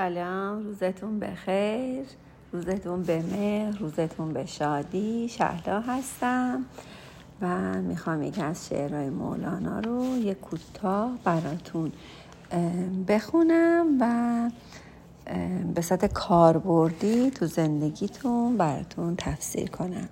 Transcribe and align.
سلام 0.00 0.64
روزتون 0.64 1.18
بخیر 1.20 2.04
روزتون 2.52 3.02
به 3.02 3.22
مهر 3.22 3.78
روزتون 3.78 4.32
به 4.32 4.46
شادی. 4.46 5.28
شهلا 5.28 5.80
هستم 5.80 6.64
و 7.42 7.74
می‌خوام 7.82 8.22
یکی 8.22 8.42
از 8.42 8.68
شعرهای 8.68 9.10
مولانا 9.10 9.80
رو 9.80 10.16
یک 10.16 10.40
کوتاه 10.40 11.18
براتون 11.24 11.92
بخونم 13.08 13.86
و 14.00 14.50
به 15.74 15.82
صورت 15.82 16.12
کاربردی 16.12 17.30
تو 17.30 17.46
زندگیتون 17.46 18.56
براتون 18.56 19.14
تفسیر 19.16 19.70
کنم. 19.70 20.08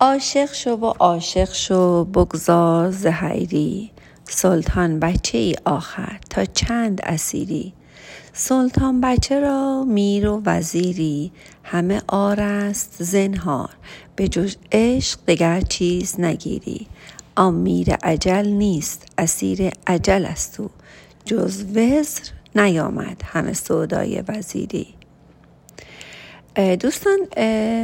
عاشق 0.00 0.52
شو 0.52 0.70
و 0.70 0.86
عاشق 0.86 1.52
شو 1.52 2.04
بگذار 2.04 2.90
زهیری. 2.90 3.90
سلطان 4.24 5.00
بچه 5.00 5.38
ای 5.38 5.56
آخر 5.64 6.18
تا 6.30 6.44
چند 6.44 7.00
اسیری. 7.04 7.72
سلطان 8.36 9.00
بچه 9.00 9.40
را 9.40 9.84
میر 9.84 10.28
و 10.28 10.42
وزیری 10.44 11.32
همه 11.64 12.02
آر 12.08 12.40
است 12.40 12.96
زنهار. 12.98 13.70
به 14.16 14.28
جز 14.28 14.56
عشق 14.72 15.18
دگر 15.28 15.60
چیز 15.60 16.20
نگیری. 16.20 16.86
آن 17.36 17.54
میر 17.54 17.94
عجل 17.94 18.46
نیست 18.46 19.06
اسیر 19.18 19.70
عجل 19.86 20.24
است 20.24 20.60
او. 20.60 20.70
جز 21.24 21.64
وزر 21.64 22.22
نیامد 22.54 23.22
همه 23.24 23.52
سودای 23.52 24.22
وزیری. 24.28 24.86
دوستان 26.80 27.18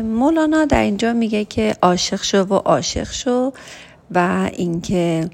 مولانا 0.01 0.65
در 0.65 0.83
اینجا 0.83 1.13
میگه 1.13 1.45
که 1.45 1.77
عاشق 1.83 2.23
شو 2.23 2.39
و 2.39 2.55
عاشق 2.55 3.13
شو 3.13 3.53
و 4.11 4.51
اینکه 4.53 5.31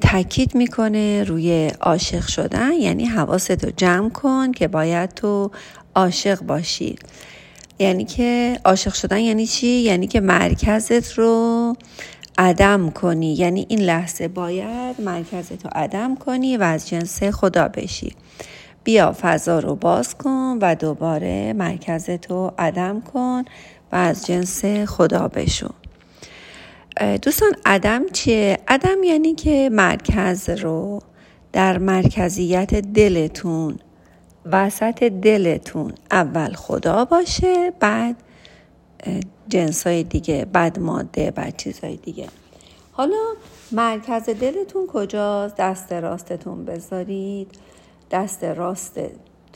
تاکید 0.00 0.54
می‌کنه 0.54 1.24
روی 1.24 1.68
عاشق 1.80 2.26
شدن. 2.26 2.72
یعنی 2.72 3.04
حواستو 3.04 3.70
جمع 3.76 4.10
کن 4.10 4.52
که 4.52 4.68
باید 4.68 5.10
تو 5.14 5.50
عاشق 5.94 6.42
باشی. 6.42 6.96
یعنی 7.78 8.04
که 8.04 8.60
عاشق 8.64 8.94
شدن 8.94 9.18
یعنی 9.18 9.46
چی؟ 9.46 9.66
یعنی 9.66 10.06
که 10.06 10.20
مرکزت 10.20 11.12
رو 11.12 11.74
عدم 12.38 12.90
کنی. 12.90 13.34
یعنی 13.34 13.66
این 13.68 13.80
لحظه 13.80 14.28
باید 14.28 15.00
مرکزت 15.00 15.64
رو 15.64 15.70
عدم 15.74 16.16
کنی 16.16 16.56
و 16.56 16.62
از 16.62 16.88
جنس 16.88 17.22
خدا 17.22 17.68
بشی. 17.68 18.12
بیا 18.84 19.16
فضا 19.20 19.58
رو 19.58 19.76
باز 19.76 20.14
کن 20.14 20.58
و 20.62 20.74
دوباره 20.74 21.52
مرکزت 21.52 22.30
رو 22.30 22.52
عدم 22.58 23.00
کن 23.00 23.44
و 23.92 23.96
از 23.96 24.26
جنس 24.26 24.64
خدا 24.64 25.28
بشو. 25.28 25.79
دوستان 27.00 27.52
عدم 27.64 28.08
چیه؟ 28.08 28.58
عدم 28.68 29.02
یعنی 29.02 29.34
که 29.34 29.70
مرکز 29.72 30.50
رو 30.50 31.02
در 31.52 31.78
مرکزیت 31.78 32.74
دلتون 32.74 33.78
وسط 34.44 35.04
دلتون 35.04 35.92
اول 36.10 36.52
خدا 36.52 37.04
باشه 37.04 37.72
بعد 37.80 38.16
جنسای 39.48 40.02
دیگه 40.02 40.46
بعد 40.52 40.78
ماده 40.78 41.30
بعد 41.30 41.56
چیزهای 41.56 41.96
دیگه. 41.96 42.26
حالا 42.92 43.34
مرکز 43.72 44.28
دلتون 44.28 44.86
کجاست؟ 44.86 45.56
دست 45.56 45.92
راستتون 45.92 46.64
بذارید. 46.64 47.48
دست 48.10 48.44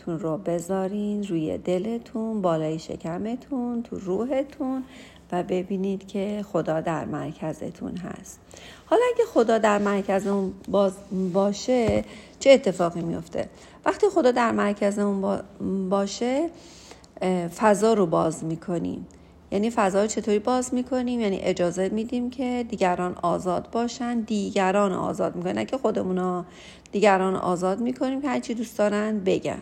راستتون 0.07 0.19
رو 0.19 0.37
بذارین 0.39 1.25
روی 1.25 1.59
دلتون 1.59 2.43
بالای 2.43 2.79
شکمتون 2.79 3.83
تو 3.83 3.99
روحتون 3.99 4.83
و 5.33 5.43
ببینید 5.43 6.07
که 6.07 6.45
خدا 6.53 6.81
در 6.81 7.05
مرکزتون 7.05 7.97
هست. 7.97 8.41
حالا 8.87 9.03
اگه 9.15 9.25
خدا 9.25 9.59
در 9.59 9.79
مرکزمون 9.79 10.53
باشه 11.33 12.05
چه 12.41 12.51
اتفاقی 12.51 13.01
میفته؟ 13.01 13.49
وقتی 13.85 14.07
خدا 14.09 14.31
در 14.31 14.53
مرکزمون 14.53 15.41
باشه 15.91 16.51
فضا 17.57 17.95
رو 17.95 18.07
باز 18.07 18.45
می‌کنیم. 18.45 19.07
یعنی 19.51 19.71
فضا 19.71 20.03
رو 20.03 20.07
چطوری 20.07 20.39
باز 20.39 20.75
می‌کنیم؟ 20.75 21.21
یعنی 21.21 21.39
اجازه 21.43 21.89
میدیم 21.89 22.31
که 22.31 22.67
دیگران 22.69 23.15
آزاد 23.23 23.69
باشن 23.73 24.21
دیگران 24.21 24.93
آزاد 24.93 25.37
می‌کنن. 25.37 25.53
نه 25.53 25.65
که 25.65 25.79
خودمون 25.79 26.45
دیگران 26.93 27.37
آزاد 27.37 27.81
می‌کنیم 27.81 28.23
که 28.23 28.29
هرچی 28.29 28.55
دوست 28.55 28.79
دارن 28.79 29.21
بگن. 29.21 29.59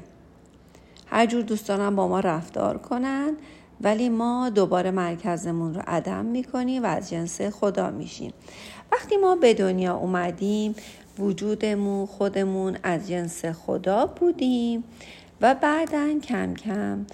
هر 1.12 1.26
جور 1.26 1.42
دوست 1.42 1.68
دارن 1.68 1.96
با 1.96 2.08
ما 2.08 2.20
رفتار 2.20 2.78
کنن 2.78 3.32
ولی 3.80 4.08
ما 4.08 4.50
دوباره 4.50 4.90
مرکزمون 4.90 5.74
رو 5.74 5.82
عدم 5.86 6.24
می‌کنیم 6.24 6.82
و 6.82 6.86
از 6.86 7.10
جنس 7.10 7.40
خدا 7.40 7.90
میشیم. 7.90 8.32
وقتی 8.92 9.16
ما 9.16 9.36
به 9.36 9.54
دنیا 9.54 9.94
اومدیم 9.96 10.74
وجودمون 11.18 12.06
خودمون 12.06 12.76
از 12.82 13.08
جنس 13.08 13.44
خدا 13.44 14.06
بودیم 14.06 14.84
و 15.40 15.54
بعدا 15.54 16.18
کم 16.28 16.54
کم 16.54 17.06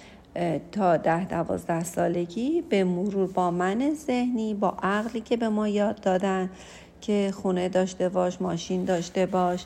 تا 0.71 0.97
ده 0.97 1.25
دوازده 1.25 1.83
سالگی 1.83 2.61
به 2.69 2.83
مرور 2.83 3.27
با 3.27 3.51
من 3.51 3.93
ذهنی 3.93 4.53
با 4.53 4.77
عقلی 4.83 5.21
که 5.21 5.37
به 5.37 5.49
ما 5.49 5.67
یاد 5.67 6.01
دادن 6.01 6.49
که 7.01 7.33
خونه 7.35 7.69
داشته 7.69 8.09
باش 8.09 8.41
ماشین 8.41 8.85
داشته 8.85 9.25
باش 9.25 9.65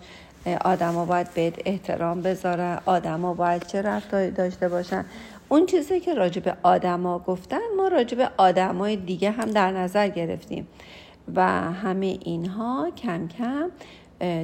آدما 0.66 1.06
باید 1.06 1.34
بهت 1.34 1.54
احترام 1.66 2.22
بذاره 2.22 2.80
آدما 2.86 3.34
باید 3.34 3.68
چه 3.68 3.82
رفتاری 3.82 4.32
داشته 4.32 4.70
باشن. 4.70 5.06
اون 5.50 5.66
چیزی 5.66 6.00
که 6.00 6.14
راجع 6.14 6.42
به 6.42 6.56
آدما 6.64 7.20
گفتن 7.20 7.60
ما 7.78 7.88
راجع 7.88 8.18
به 8.18 8.30
آدمای 8.38 8.96
دیگه 8.96 9.32
هم 9.32 9.52
در 9.52 9.72
نظر 9.72 10.08
گرفتیم. 10.08 10.68
و 11.36 11.48
همه 11.72 12.18
اینها 12.22 12.92
کم 12.98 13.28
کم 13.28 13.70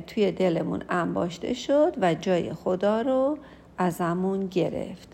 توی 0.07 0.31
دلمون 0.31 0.83
انباشته 0.89 1.53
شد 1.53 1.93
و 2.01 2.13
جای 2.13 2.53
خدا 2.53 3.01
رو 3.01 3.37
ازمون 3.77 4.47
گرفت. 4.47 5.07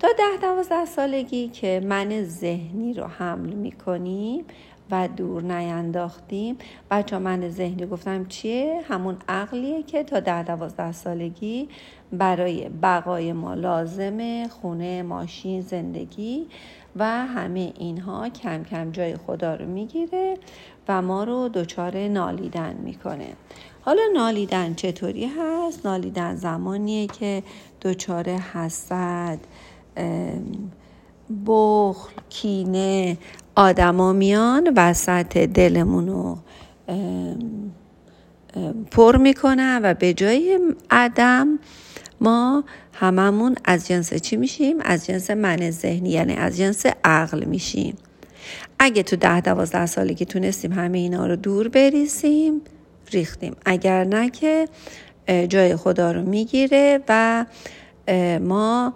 تا 0.00 0.08
ده 0.18 0.40
دوازده 0.42 0.84
سالگی 0.84 1.48
که 1.48 1.80
من 1.84 2.24
ذهنی 2.24 2.94
رو 2.94 3.04
حمل 3.04 3.52
می‌کنیم 3.52 4.44
و 4.92 5.08
دور 5.08 5.42
نینداختیم. 5.42 6.58
بچه 6.90 7.18
من 7.18 7.48
ذهنی 7.48 7.86
گفتم 7.86 8.26
چیه؟ 8.26 8.80
همون 8.88 9.16
عقلیه 9.28 9.82
که 9.82 10.04
تا 10.04 10.20
ده 10.20 10.42
دوازده 10.42 10.92
سالگی 10.92 11.68
برای 12.12 12.68
بقای 12.68 13.32
ما 13.32 13.54
لازمه 13.54 14.48
خونه 14.48 15.02
ماشین 15.02 15.60
زندگی 15.60 16.46
و 16.96 17.26
همه 17.26 17.72
اینها 17.78 18.28
کم 18.28 18.64
کم 18.64 18.90
جای 18.90 19.16
خدا 19.16 19.54
رو 19.54 19.66
می‌گیره 19.66 20.36
و 20.88 21.02
ما 21.02 21.24
رو 21.24 21.48
دچار 21.48 22.08
نالیدن 22.08 22.74
می‌کنه. 22.74 23.28
حالا 23.80 24.02
نالیدن 24.14 24.74
چطوری 24.74 25.26
هست؟ 25.26 25.86
نالیدن 25.86 26.36
زمانیه 26.36 27.06
که 27.06 27.42
دچار 27.82 28.28
حسد 28.28 29.38
بخل 31.46 32.12
کینه 32.30 33.18
آدما 33.54 34.12
میان 34.12 34.72
وسط 34.76 35.38
دلمون 35.38 36.08
رو 36.08 36.38
پر 38.90 39.16
می‌کنن 39.16 39.80
و 39.82 39.94
به 39.94 40.14
جای 40.14 40.60
عدم 40.90 41.58
ما 42.20 42.64
هممون 42.92 43.54
از 43.64 43.88
جنس 43.88 44.14
چی 44.14 44.36
میشیم؟ 44.36 44.76
از 44.80 45.06
جنس 45.06 45.30
من 45.30 45.70
ذهنی 45.70 46.10
یعنی 46.10 46.34
از 46.34 46.56
جنس 46.56 46.86
عقل 47.04 47.44
میشیم 47.44 47.96
اگه 48.78 49.02
تو 49.02 49.16
ده 49.16 49.40
دوازده 49.40 49.86
سالگی 49.86 50.24
تونستیم 50.24 50.72
همه 50.72 50.98
اینا 50.98 51.26
رو 51.26 51.36
دور 51.36 51.68
بریزیم 51.68 52.60
ریختیم 53.12 53.56
اگر 53.66 54.04
نه 54.04 54.30
که 54.30 54.68
جای 55.48 55.76
خدا 55.76 56.12
رو 56.12 56.22
می‌گیره 56.22 57.00
و 57.08 57.44
ما 58.40 58.94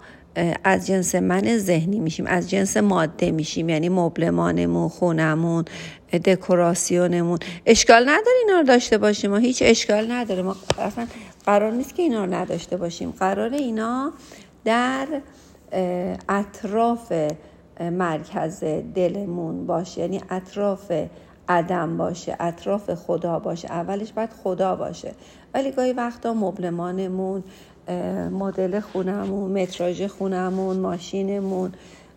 از 0.63 0.87
جنس 0.87 1.15
من 1.15 1.57
ذهنی 1.57 1.99
میشیم 1.99 2.25
از 2.25 2.49
جنس 2.49 2.77
ماده 2.77 3.31
میشیم 3.31 3.69
یعنی 3.69 3.89
مبلمانمون 3.89 4.89
خونمون 4.89 5.65
دکوراسیونمون. 6.25 7.39
اشکال 7.65 8.01
نداره 8.01 8.37
اینا 8.45 8.59
رو 8.59 8.63
داشته 8.63 8.97
باشیم 8.97 9.31
ما 9.31 9.37
هیچ 9.37 9.63
اشکال 9.65 10.11
نداره. 10.11 10.41
ما 10.41 10.55
اصلا 10.79 11.07
قرار 11.45 11.71
نیست 11.71 11.95
که 11.95 12.03
اینا 12.03 12.25
رو 12.25 12.33
نداشته 12.33 12.77
باشیم. 12.77 13.11
قرار 13.19 13.53
اینا 13.53 14.13
در 14.65 15.07
اطراف 16.29 17.13
مرکز 17.79 18.63
دلمون 18.95 19.65
باشه. 19.65 20.01
یعنی 20.01 20.21
اطراف 20.29 20.91
عدم 21.49 21.97
باشه 21.97 22.35
اطراف 22.39 22.93
خدا 22.93 23.39
باشه. 23.39 23.71
اولش 23.71 24.13
باید 24.13 24.29
خدا 24.43 24.75
باشه. 24.75 25.11
ولی 25.53 25.71
گاهی 25.71 25.93
وقتا 25.93 26.33
مبلمانمون 26.33 27.43
مدل 28.31 28.79
خونمون 28.79 29.61
متراژ 29.61 30.01
خونمون 30.01 30.77
ماشینمون 30.77 31.73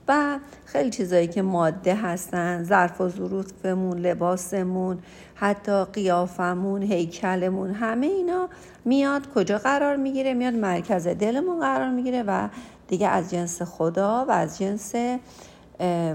و 0.09 0.39
خیلی 0.65 0.91
چیزایی 0.91 1.29
که 1.29 1.43
ماده 1.43 1.95
هستن 1.95 2.65
ظرف 2.65 3.01
و 3.01 3.09
ظروفمون 3.09 3.99
لباسمون 3.99 4.99
حتی 5.35 5.85
قیافمون 5.85 6.83
هیکلمون 6.83 7.71
همه 7.71 8.07
اینا 8.07 8.49
میاد 8.85 9.33
کجا 9.35 9.59
قرار 9.59 9.97
می‌گیره؟ 9.97 10.35
میاد 10.35 10.55
مرکز 10.55 11.09
دلمون 11.09 11.61
قرار 11.61 11.91
می‌گیره 11.91 12.23
و 12.23 12.49
دیگه 12.89 13.09
از 13.09 13.31
جنس 13.31 13.63
خدا 13.63 14.25
و 14.29 14.31
از 14.31 14.59
جنس 14.59 14.95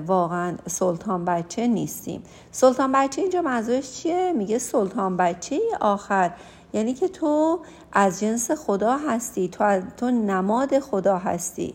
واقعا 0.07 0.55
سلطان 0.67 1.25
بچه 1.25 1.67
نیستیم. 1.67 2.23
سلطان 2.51 2.91
بچه 2.91 3.21
اینجا 3.21 3.41
منظورش 3.41 3.91
چیه؟ 3.91 4.33
میگه 4.37 4.57
سلطان 4.57 5.17
بچه 5.17 5.59
آخر 5.81 6.31
یعنی 6.75 6.93
که 6.93 7.07
تو 7.07 7.59
از 7.93 8.19
جنس 8.19 8.51
خدا 8.51 8.97
هستی 8.97 9.47
تو, 9.47 9.81
تو 9.97 10.11
نماد 10.11 10.79
خدا 10.79 11.17
هستی. 11.17 11.73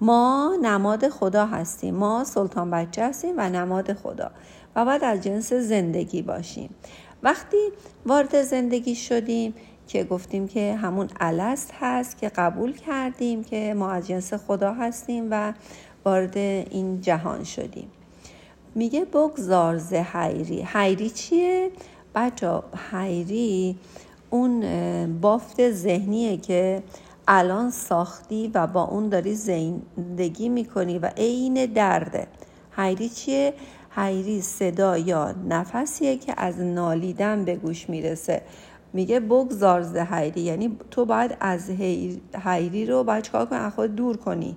ما 0.00 0.56
نماد 0.62 1.08
خدا 1.08 1.46
هستیم. 1.46 1.94
ما 1.94 2.24
سلطان 2.24 2.70
بچه 2.70 3.04
هستیم 3.04 3.34
و 3.36 3.48
نماد 3.48 3.92
خدا. 3.92 4.30
و 4.76 4.84
باید 4.84 5.04
از 5.04 5.20
جنس 5.20 5.52
زندگی 5.52 6.22
باشیم. 6.22 6.74
وقتی 7.22 7.56
وارد 8.06 8.42
زندگی 8.42 8.94
شدیم 8.94 9.54
که 9.86 10.04
گفتیم 10.04 10.48
که 10.48 10.74
همون 10.74 11.08
الست 11.20 11.72
هست 11.80 12.18
که 12.18 12.28
قبول 12.28 12.72
کردیم 12.72 13.44
که 13.44 13.74
ما 13.74 13.90
از 13.90 14.06
جنس 14.06 14.34
خدا 14.34 14.72
هستیم 14.72 15.28
و 15.30 15.52
وارد 16.04 16.36
این 16.36 17.00
جهان 17.00 17.44
شدیم. 17.44 17.90
میگه 18.74 19.04
بگذار 19.04 19.78
ز 19.78 19.92
حیری. 19.92 20.62
حیری 20.62 21.10
چیه؟ 21.10 21.70
بچه 22.14 22.62
حیری 22.92 23.76
اون 24.30 25.20
بافت 25.20 25.70
ذهنیه 25.70 26.36
که 26.36 26.82
الان 27.28 27.70
ساختی 27.70 28.50
و 28.54 28.66
با 28.66 28.82
اون 28.82 29.08
داری 29.08 29.34
زندگی 29.34 30.48
می‌کنی 30.48 30.98
و 30.98 31.06
عین 31.06 31.66
درده. 31.66 32.26
حیری 32.76 33.08
چیه؟ 33.08 33.54
حیری 33.90 34.40
صدا 34.40 34.98
یا 34.98 35.34
نفسیه 35.48 36.16
که 36.16 36.34
از 36.36 36.60
نالیدن 36.60 37.44
به 37.44 37.56
گوش 37.56 37.90
می‌رسه. 37.90 38.42
میگه 38.92 39.20
بگذار 39.20 39.98
حیری 39.98 40.40
یعنی 40.40 40.76
تو 40.90 41.04
باید 41.04 41.36
از 41.40 41.70
حیری 42.44 42.86
رو 42.86 43.04
باید 43.04 43.24
چکار 43.24 43.46
کنی؟ 43.46 43.58
از 43.58 43.72
خود 43.72 43.96
دور 43.96 44.16
کنی. 44.16 44.56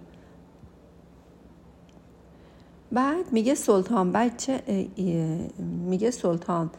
بعد 2.92 3.32
میگه 3.32 3.56
سلطان 3.56 4.12
بچه 4.12 4.62
میگه 5.86 6.12
سلطان 6.12 6.70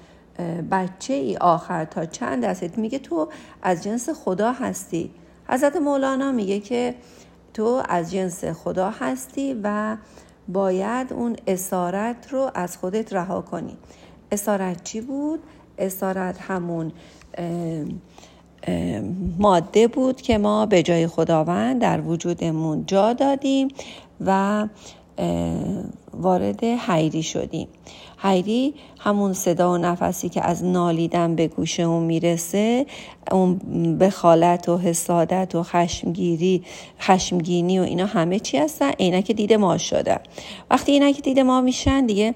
بچه 0.70 1.14
ای 1.14 1.36
آخر 1.36 1.84
تا 1.84 2.06
چند 2.06 2.44
دستت 2.44 2.78
میگه 2.78 2.98
تو 2.98 3.28
از 3.62 3.82
جنس 3.82 4.08
خدا 4.08 4.52
هستی. 4.52 5.10
حضرت 5.48 5.76
مولانا 5.76 6.32
میگه 6.32 6.60
که 6.60 6.94
تو 7.54 7.82
از 7.88 8.12
جنس 8.12 8.44
خدا 8.44 8.90
هستی 8.90 9.60
و 9.62 9.96
باید 10.48 11.12
اون 11.12 11.36
اسارت 11.46 12.32
رو 12.32 12.50
از 12.54 12.76
خودت 12.76 13.12
رها 13.12 13.40
کنی. 13.40 13.76
اسارت 14.32 14.84
چی 14.84 15.00
بود؟ 15.00 15.40
اسارت 15.78 16.40
همون 16.40 16.92
ماده 19.38 19.88
بود 19.88 20.22
که 20.22 20.38
ما 20.38 20.66
به 20.66 20.82
جای 20.82 21.06
خداوند 21.06 21.80
در 21.80 22.00
وجودمون 22.00 22.86
جا 22.86 23.12
دادیم 23.12 23.68
و 24.20 24.68
وارد 26.12 26.64
حیری 26.64 27.22
شدیم. 27.22 27.68
حیری 28.22 28.74
همون 28.98 29.32
صدا 29.32 29.72
و 29.72 29.76
نفسی 29.76 30.28
که 30.28 30.44
از 30.44 30.64
نالیدن 30.64 31.36
به 31.36 31.48
گوشمون 31.48 32.02
می‌رسه 32.02 32.86
اون 33.32 33.58
بخالت 33.98 34.68
و 34.68 34.78
حسادت 34.78 35.54
و 35.54 35.62
خشمگیری 35.62 36.62
خشمگینی 37.00 37.78
و 37.78 37.82
اینا 37.82 38.06
همه 38.06 38.38
چی 38.38 38.58
هستن. 38.58 38.90
عینک 38.90 39.32
دید 39.32 39.52
ما 39.52 39.78
شدن 39.78 40.20
وقتی 40.70 40.92
اینک 40.92 41.22
دید 41.22 41.40
ما 41.40 41.60
میشن 41.60 42.06
دیگه 42.06 42.34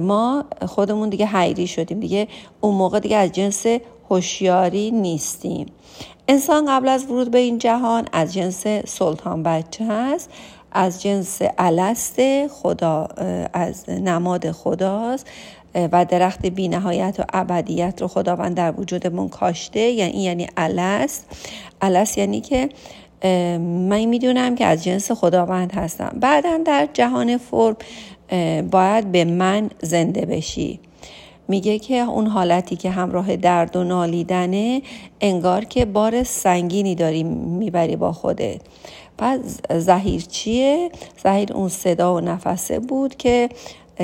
ما 0.00 0.44
خودمون 0.66 1.08
دیگه 1.08 1.26
حیری 1.26 1.66
شدیم. 1.66 2.00
دیگه 2.00 2.28
اون 2.60 2.74
موقع 2.74 3.00
دیگه 3.00 3.16
از 3.16 3.32
جنس 3.32 3.66
هوشیاری 4.10 4.90
نیستیم. 4.90 5.66
انسان 6.28 6.66
قبل 6.68 6.88
از 6.88 7.04
ورود 7.04 7.30
به 7.30 7.38
این 7.38 7.58
جهان 7.58 8.08
از 8.12 8.34
جنس 8.34 8.66
سلطان 8.86 9.42
بچه 9.42 9.84
هست. 9.88 10.30
از 10.74 11.02
جنس 11.02 11.38
الست 11.58 12.46
خدا 12.46 13.08
از 13.52 13.90
نماد 13.90 14.50
خداست 14.50 15.26
و 15.74 16.04
درخت 16.04 16.46
بی 16.46 16.68
نهایت 16.68 17.16
و 17.18 17.24
ابدیت 17.32 18.02
رو 18.02 18.08
خداوند 18.08 18.56
در 18.56 18.80
وجودمون 18.80 19.28
کاشته. 19.28 19.80
یعنی 19.80 20.22
یعنی 20.22 20.46
الست. 20.56 21.26
الست 21.80 22.18
یعنی 22.18 22.40
که 22.40 22.68
من 23.88 24.04
می‌دونم 24.04 24.54
که 24.54 24.64
از 24.64 24.84
جنس 24.84 25.12
خداوند 25.12 25.72
هستم. 25.72 26.16
بعدا 26.20 26.58
در 26.64 26.88
جهان 26.92 27.38
فرم 27.38 27.76
باید 28.70 29.12
به 29.12 29.24
من 29.24 29.70
زنده 29.82 30.26
بشی. 30.26 30.80
میگه 31.48 31.78
که 31.78 31.94
اون 31.94 32.26
حالتی 32.26 32.76
که 32.76 32.90
همراه 32.90 33.36
درد 33.36 33.76
و 33.76 33.84
نالیدنه 33.84 34.82
انگار 35.20 35.64
که 35.64 35.84
بار 35.84 36.22
سنگینی 36.22 36.94
داری 36.94 37.22
می‌بری 37.22 37.96
با 37.96 38.12
خودت. 38.12 38.60
پس 39.18 39.40
زهیر 39.70 40.20
چیه؟ 40.20 40.90
زهیر 41.24 41.52
اون 41.52 41.68
صدا 41.68 42.14
و 42.14 42.20
نفسه 42.20 42.78
بود 42.78 43.16
که 43.16 43.48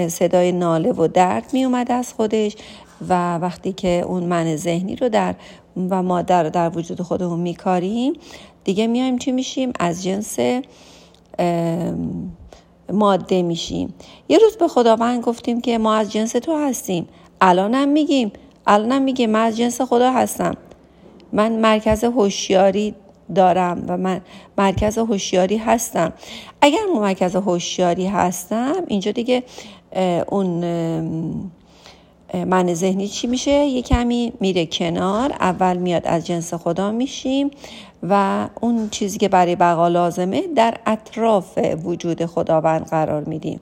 صدای 0.08 0.52
ناله 0.52 0.92
و 0.92 1.06
درد 1.06 1.44
می 1.52 1.64
اومد 1.64 1.92
از 1.92 2.12
خودش 2.12 2.56
و 3.08 3.38
وقتی 3.38 3.72
که 3.72 4.04
اون 4.06 4.22
من 4.22 4.56
ذهنی 4.56 4.96
رو 4.96 5.08
در 5.08 5.34
و 5.90 6.02
ما 6.02 6.22
در, 6.22 6.42
در 6.42 6.78
وجود 6.78 7.02
خودمون 7.02 7.40
میکاریم 7.40 8.12
دیگه 8.64 8.86
میایم 8.86 9.18
چی 9.18 9.32
میشیم؟ 9.32 9.72
از 9.80 10.02
جنس 10.04 10.38
ماده 12.92 13.42
میشیم. 13.42 13.94
یه 14.28 14.38
روز 14.38 14.56
به 14.56 14.68
خداوند 14.68 15.22
گفتیم 15.22 15.60
که 15.60 15.78
ما 15.78 15.94
از 15.94 16.12
جنس 16.12 16.32
تو 16.32 16.56
هستیم. 16.68 17.08
الانم 17.40 17.88
میگیم. 17.88 18.32
الانم 18.66 19.02
میگیم 19.02 19.30
من 19.30 19.44
از 19.44 19.56
جنس 19.56 19.80
خدا 19.80 20.12
هستم. 20.12 20.54
من 21.32 21.52
مرکز 21.52 22.04
هوشیاری 22.04 22.94
دارم 23.34 23.84
و 23.88 23.96
من 23.96 24.20
مرکز 24.58 24.98
هوشیاری 24.98 25.56
هستم. 25.56 26.12
اگر 26.60 26.78
من 26.94 27.00
مرکز 27.00 27.36
هوشیاری 27.36 28.06
هستم 28.06 28.82
اینجا 28.86 29.12
دیگه 29.12 29.42
اون 30.28 30.64
من 32.46 32.74
ذهنی 32.74 33.08
چی 33.08 33.26
میشه؟ 33.26 33.50
یه 33.50 33.82
کمی 33.82 34.32
میره 34.40 34.66
کنار 34.66 35.32
اول 35.32 35.76
میاد 35.76 36.06
از 36.06 36.26
جنس 36.26 36.54
خدا 36.54 36.90
میشیم 36.90 37.50
و 38.08 38.48
اون 38.60 38.88
چیزی 38.88 39.18
که 39.18 39.28
برای 39.28 39.56
بقا 39.56 39.88
لازمه 39.88 40.42
در 40.56 40.74
اطراف 40.86 41.58
وجود 41.84 42.26
خداوند 42.26 42.86
قرار 42.86 43.24
میدیم. 43.24 43.60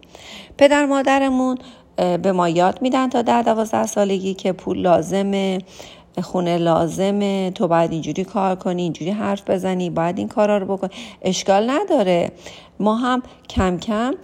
پدر 0.59 0.87
مادرمون 0.87 1.59
به 1.97 2.33
ما 2.33 2.49
یاد 2.49 2.83
میدن 2.83 3.09
تا 3.09 3.23
در 3.23 3.43
دوازده 3.43 3.87
سالگی 3.87 4.35
که 4.35 4.53
پول 4.53 4.79
لازمه. 4.79 5.59
خونه 6.21 6.59
لازمه 6.59 7.51
تو 7.51 7.69
باید 7.69 7.93
اینجوری 7.93 8.25
کار 8.25 8.57
کنی 8.57 8.83
اینجوری 8.83 9.11
حرف 9.11 9.51
بزنی 9.51 9.91
باید 9.91 10.19
این 10.19 10.29
کارا 10.29 10.59
رو 10.59 10.77
بکنی 10.77 10.91
اشکال 11.23 11.71
نداره. 11.71 12.33
ما 12.81 12.97
هم 12.97 13.23
کم 13.49 13.79
کم 13.79 14.15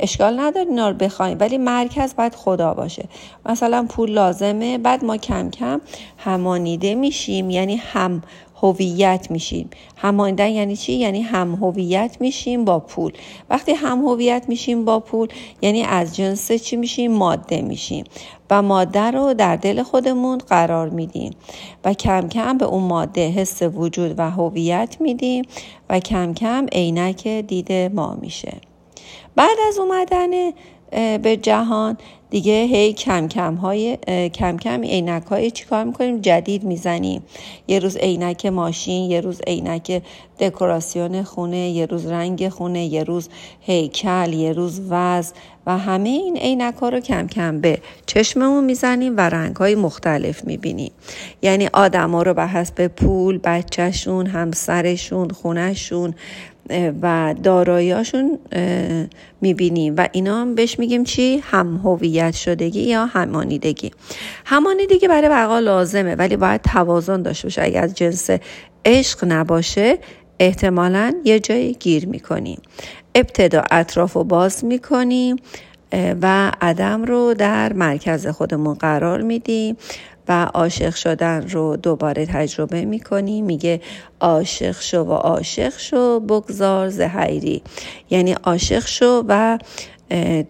اشکال 0.00 0.40
نداره 0.40 0.66
اینا 0.68 0.88
رو 0.88 0.94
بخوایم. 0.94 1.36
ولی 1.40 1.58
مرکز 1.58 2.16
باید 2.16 2.34
خدا 2.34 2.74
باشه. 2.74 3.08
مثلا 3.46 3.86
پول 3.88 4.10
لازمه 4.10 4.78
بعد 4.78 5.04
ما 5.04 5.16
کم 5.16 5.50
کم 5.50 5.80
همانیده 6.18 6.94
میشیم. 6.94 7.50
یعنی 7.50 7.76
هم 7.76 8.22
هویت 8.62 9.30
میشیم. 9.30 9.70
همانیدن 9.96 10.48
یعنی 10.50 10.76
چی؟ 10.76 10.92
یعنی 10.92 11.20
هم 11.22 11.54
هویت 11.54 12.16
میشیم 12.20 12.64
با 12.64 12.80
پول. 12.80 13.12
وقتی 13.50 13.72
هم 13.72 14.04
هویت 14.04 14.44
میشیم 14.48 14.84
با 14.84 15.00
پول 15.00 15.28
یعنی 15.62 15.82
از 15.82 16.16
جنس 16.16 16.52
چی 16.52 16.76
میشیم؟ 16.76 17.12
ماده 17.12 17.62
میشیم. 17.62 18.04
و 18.50 18.62
ماده 18.62 19.10
رو 19.10 19.34
در 19.34 19.56
دل 19.56 19.82
خودمون 19.82 20.38
قرار 20.38 20.88
میدیم. 20.88 21.32
و 21.84 21.94
کم 21.94 22.28
کم 22.28 22.58
به 22.58 22.64
اون 22.64 22.82
ماده 22.82 23.28
حس 23.28 23.62
وجود 23.62 24.14
و 24.18 24.30
هویت 24.30 24.96
میدیم 25.00 25.44
و 25.90 26.00
کم 26.00 26.34
کم 26.34 26.66
عینک 26.72 27.28
دید 27.28 27.72
ما 27.72 28.18
میشه. 28.20 28.52
بعد 29.36 29.58
از 29.68 29.78
اومدن 29.78 30.30
به 31.22 31.38
جهان. 31.42 31.96
دیگه 32.30 32.52
هی 32.52 32.92
کم 32.92 33.28
کم 33.28 33.54
های 33.54 33.98
کم 34.34 34.56
کم 34.56 34.82
عینک 34.82 35.22
های 35.22 35.50
چیکار 35.50 35.84
می‌کنیم؟ 35.84 36.20
جدید 36.20 36.64
می‌زنیم. 36.64 37.22
یه 37.68 37.78
روز 37.78 37.96
عینک 37.96 38.46
ماشین 38.46 39.10
یه 39.10 39.20
روز 39.20 39.40
عینک 39.46 40.02
دکوراسیون 40.40 41.22
خونه 41.22 41.70
یه 41.70 41.86
روز 41.86 42.06
رنگ 42.06 42.48
خونه 42.48 42.84
یه 42.84 43.04
روز 43.04 43.28
هیکل 43.60 44.32
یه 44.32 44.52
روز 44.52 44.80
وز 44.90 45.32
و 45.66 45.78
همه 45.78 46.08
این 46.08 46.36
عینک 46.36 46.74
ها 46.74 46.88
رو 46.88 47.00
کم 47.00 47.26
کم 47.26 47.60
به 47.60 47.78
چشممون 48.06 48.64
می‌زنیم 48.64 49.16
و 49.16 49.20
رنگ 49.20 49.56
های 49.56 49.74
مختلف 49.74 50.44
می‌بینیم. 50.44 50.92
یعنی 51.42 51.68
آدم 51.72 52.10
ها 52.10 52.22
رو 52.22 52.34
به 52.34 52.46
حسب 52.46 52.86
پول 52.86 53.38
بچهشون 53.44 54.26
همسرشون 54.26 55.30
خونهشون 55.30 56.14
و 57.02 57.34
داراییاشون 57.42 58.38
می‌بینیم. 59.40 59.94
و 59.96 60.08
اینا 60.12 60.40
هم 60.40 60.54
بهش 60.54 60.78
میگیم 60.78 61.04
چی؟ 61.04 61.42
هم 61.42 61.80
هویت 61.84 62.34
شدگی 62.34 62.80
یا 62.80 63.06
همانیدگی. 63.06 63.90
همانیدگی 64.44 65.08
برای 65.08 65.28
بقا 65.28 65.58
لازمه 65.58 66.14
ولی 66.14 66.36
باید 66.36 66.60
توازن 66.60 67.22
داشته 67.22 67.46
باشه. 67.46 67.62
اگر 67.62 67.82
از 67.82 67.94
جنس 67.94 68.30
عشق 68.84 69.24
نباشه 69.28 69.98
احتمالا 70.40 71.14
یه 71.24 71.40
جایی 71.40 71.72
گیر 71.72 72.06
می‌کنیم. 72.06 72.60
ابتدا 73.14 73.62
اطراف 73.70 74.12
رو 74.12 74.24
باز 74.24 74.64
می‌کنیم 74.64 75.36
و 76.22 76.52
عدم 76.60 77.04
رو 77.04 77.34
در 77.34 77.72
مرکز 77.72 78.26
خودمون 78.26 78.74
قرار 78.74 79.22
میدیم. 79.22 79.76
و 80.28 80.44
عاشق 80.44 80.94
شدن 80.94 81.48
رو 81.48 81.76
دوباره 81.76 82.26
تجربه 82.26 82.84
می‌کنی. 82.84 83.42
میگه 83.42 83.80
عاشق 84.20 84.80
شو 84.80 84.98
و 84.98 85.12
عاشق 85.12 85.78
شو 85.78 86.20
بگذار 86.20 86.88
زهیری 86.88 87.62
یعنی 88.10 88.32
عاشق 88.32 88.86
شو 88.86 89.24
و 89.28 89.58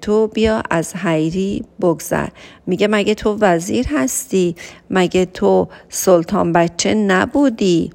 تو 0.00 0.26
بیا 0.26 0.62
از 0.70 0.96
حیری 0.96 1.64
بگذر. 1.80 2.28
میگه 2.66 2.88
مگه 2.88 3.14
تو 3.14 3.36
وزیر 3.40 3.86
هستی؟ 3.88 4.56
مگه 4.90 5.24
تو 5.24 5.68
سلطان 5.88 6.52
بچه 6.52 6.94
نبودی؟ 6.94 7.90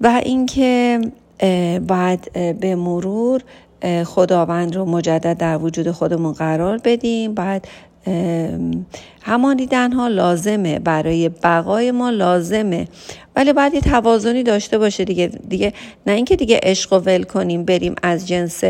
و 0.00 0.20
اینکه 0.24 1.00
باید 1.88 2.32
به 2.60 2.76
مرور 2.76 3.40
خداوند 4.04 4.76
رو 4.76 4.84
مجدد 4.84 5.38
در 5.38 5.56
وجود 5.56 5.90
خودمون 5.90 6.32
قرار 6.32 6.80
بدیم. 6.84 7.34
باید 7.34 7.68
همان 9.22 9.56
دیدن 9.56 9.92
ها 9.92 10.08
لازمه 10.08 10.78
برای 10.78 11.28
بقای 11.28 11.90
ما 11.90 12.10
لازمه. 12.10 12.88
ولی 13.36 13.52
باید 13.52 13.74
یه 13.74 13.80
توازنی 13.80 14.42
داشته 14.42 14.78
باشه 14.78 15.04
دیگه. 15.04 15.26
دیگه 15.26 15.72
نه 16.06 16.12
اینکه 16.12 16.36
دیگه 16.36 16.60
عشق 16.62 16.92
و 16.92 16.96
ول 16.96 17.22
کنیم 17.22 17.64
بریم 17.64 17.94
از 18.02 18.28
جنس 18.28 18.62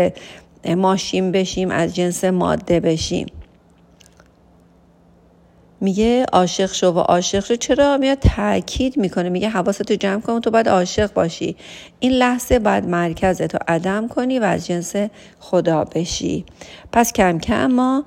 ماشین 0.77 1.33
بشیم 1.33 1.71
از 1.71 1.95
جنس 1.95 2.25
ماده 2.25 2.81
بشیم. 2.81 3.27
میگه 5.81 6.25
عاشق 6.33 6.73
شو 6.73 6.87
و 6.87 6.99
عاشق 6.99 7.45
شو. 7.45 7.57
چرا؟ 7.57 7.97
میاد 7.97 8.19
تاکید 8.19 8.97
می‌کنه. 8.97 9.29
میگه 9.29 9.49
حواستو 9.49 9.95
جمع 9.95 10.21
کن 10.21 10.41
تو 10.41 10.51
باید 10.51 10.69
عاشق 10.69 11.13
باشی. 11.13 11.57
این 12.01 12.13
لحظه 12.13 12.59
باید 12.59 12.89
مرکزتو 12.89 13.59
عدم 13.69 14.09
کنی 14.09 14.39
و 14.39 14.43
از 14.43 14.67
جنس 14.67 14.95
خدا 15.41 15.85
بشی. 15.85 16.45
پس 16.93 17.13
کم 17.13 17.39
کم 17.39 17.67
ما 17.67 18.05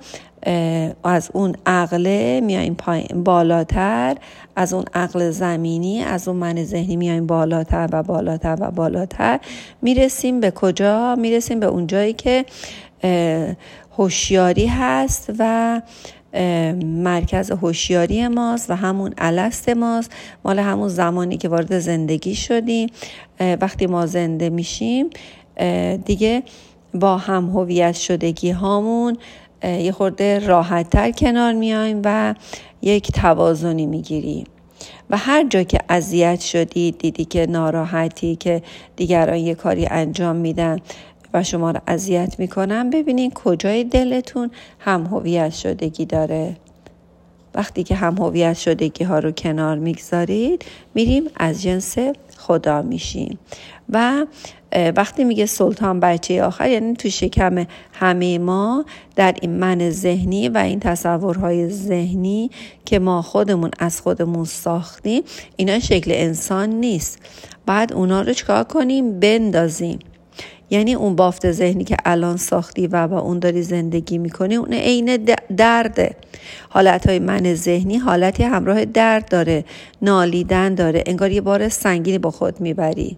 از 1.04 1.30
اون 1.34 1.56
عقله 1.66 2.42
میایم 2.42 2.75
پایین 2.75 3.24
بالاتر. 3.24 4.16
از 4.56 4.74
اون 4.74 4.86
عقل 4.94 5.30
زمینی 5.30 6.01
از 6.01 6.27
اون 6.27 6.38
من 6.38 6.63
ذهنی 6.63 6.96
میایم 6.96 7.27
بالاتر 7.27 7.89
و 7.92 8.04
بالاتر 8.04 8.58
و 8.60 8.72
بالاتر. 8.72 9.39
می‌رسیم 9.82 10.39
به 10.39 10.51
کجا؟ 10.51 11.16
می‌رسیم 11.16 11.60
به 11.60 11.66
اون 11.66 11.88
جایی 11.88 12.13
که 12.13 12.46
هوشیاری 13.98 14.68
هست 14.68 15.32
و 15.39 15.82
مرکز 16.84 17.51
هوشیاری 17.51 18.27
ماست 18.27 18.72
و 18.72 18.75
همون 18.75 19.13
الست 19.18 19.70
ماست. 19.70 20.12
مال 20.46 20.60
همون 20.60 20.88
زمانی 20.88 21.38
که 21.38 21.50
وارد 21.50 21.80
زندگی 21.80 22.36
شدیم. 22.36 22.89
وقتی 23.39 23.88
ما 23.88 24.06
زنده 24.06 24.50
میشیم 24.50 25.10
دیگه 26.06 26.44
با 26.94 27.18
هم 27.18 27.50
هویت 27.50 27.96
شدگی 27.96 28.51
هامون 28.51 29.18
یه 29.64 29.92
خورده 29.92 30.40
راحت 30.40 30.90
تر 30.90 31.12
کنار 31.12 31.54
میایم 31.54 32.02
و 32.06 32.36
یک 32.82 33.12
توازنی 33.12 33.86
می‌گیریم. 33.86 34.46
و 35.10 35.18
هر 35.18 35.44
جا 35.50 35.64
که 35.64 35.80
اذیت 35.90 36.40
شدی 36.40 36.92
دیدی 36.92 37.26
که 37.26 37.46
ناراحتی 37.50 38.36
که 38.36 38.62
دیگران 38.96 39.38
یه 39.38 39.56
کاری 39.56 39.86
انجام 39.86 40.36
میدن 40.36 40.80
و 41.34 41.44
شما 41.44 41.72
رو 41.72 41.80
اذیت 41.88 42.36
می‌کنن 42.40 42.90
ببینین 42.90 43.32
کجای 43.32 43.84
دلتون 43.84 44.52
هم 44.80 45.06
هویت 45.06 45.54
شدگی 45.54 46.06
داره. 46.06 46.58
وقتی 47.56 47.84
که 47.84 47.96
هم 47.96 48.18
هویت 48.18 48.54
شدگی 48.54 49.04
ها 49.04 49.20
رو 49.20 49.32
کنار 49.32 49.78
می‌گذارید 49.78 50.66
میریم 50.96 51.24
از 51.36 51.62
جنس 51.62 51.96
خدا 52.38 52.82
میشیم 52.82 53.39
و 53.89 54.25
وقتی 54.96 55.24
میگه 55.24 55.46
سلطان 55.46 56.00
بچه 56.00 56.44
آخر 56.44 56.70
یعنی 56.70 56.94
تو 56.94 57.10
شکم 57.10 57.65
همه 57.94 58.38
ما 58.38 58.86
در 59.15 59.36
این 59.41 59.51
من 59.51 59.89
ذهنی 59.89 60.50
و 60.50 60.58
این 60.58 60.79
تصورهای 60.79 61.70
ذهنی 61.70 62.51
که 62.86 63.00
ما 63.00 63.22
خودمون 63.22 63.72
از 63.79 64.01
خودمون 64.01 64.46
ساختیم 64.46 65.24
اینا 65.56 65.79
شکل 65.79 66.12
انسان 66.13 66.70
نیست. 66.70 67.20
بعد 67.65 67.94
اونا 67.94 68.22
رو 68.22 68.34
چکار 68.34 68.63
کنیم؟ 68.63 69.20
بندازیم. 69.20 70.00
یعنی 70.70 70.94
اون 70.94 71.16
بافت 71.16 71.52
ذهنی 71.52 71.84
که 71.84 71.98
الان 72.06 72.38
ساختی 72.38 72.88
و 72.88 73.08
با 73.08 73.20
اون 73.20 73.40
داری 73.40 73.62
زندگی 73.62 74.18
می‌کنی 74.18 74.56
اون 74.56 74.74
عین 74.74 75.26
درده 75.58 76.16
حالت 76.70 77.08
های 77.08 77.20
من 77.20 77.54
ذهنی 77.54 77.98
حالتی 77.98 78.44
همراه 78.44 78.86
درد 78.86 79.30
داره 79.30 79.66
نالیدن 80.02 80.76
داره 80.76 81.04
انگار 81.06 81.32
یه 81.32 81.42
بار 81.42 81.70
سنگینی 81.70 82.18
با 82.18 82.32
خود 82.32 82.62
می‌بری 82.62 83.18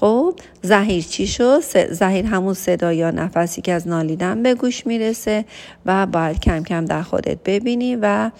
خب 0.00 0.34
زهیر 0.62 1.04
چی 1.04 1.26
شد؟ 1.26 1.60
زهیر 1.90 2.26
همون 2.26 2.54
صدا 2.54 2.92
یا 2.92 3.10
نفسی 3.10 3.62
که 3.62 3.72
از 3.72 3.88
نالیدن 3.88 4.42
به 4.42 4.54
گوش 4.54 4.86
می‌رسه 4.86 5.44
و 5.86 6.06
باید 6.06 6.40
کم 6.40 6.62
کم 6.62 6.84
در 6.84 7.02
خودت 7.02 7.38
ببینی 7.44 7.96
و 7.96 8.30